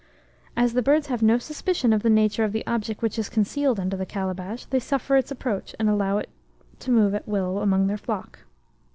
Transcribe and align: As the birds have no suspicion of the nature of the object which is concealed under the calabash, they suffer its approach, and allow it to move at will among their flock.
As 0.57 0.73
the 0.73 0.81
birds 0.81 1.09
have 1.09 1.21
no 1.21 1.37
suspicion 1.37 1.93
of 1.93 2.01
the 2.01 2.09
nature 2.09 2.43
of 2.43 2.53
the 2.53 2.65
object 2.65 3.03
which 3.03 3.19
is 3.19 3.29
concealed 3.29 3.79
under 3.79 3.95
the 3.95 4.03
calabash, 4.07 4.65
they 4.65 4.79
suffer 4.79 5.15
its 5.15 5.29
approach, 5.29 5.75
and 5.77 5.87
allow 5.87 6.17
it 6.17 6.29
to 6.79 6.89
move 6.89 7.13
at 7.13 7.27
will 7.27 7.59
among 7.59 7.85
their 7.85 7.97
flock. 7.99 8.39